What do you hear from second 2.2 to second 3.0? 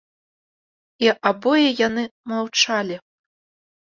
маўчалі.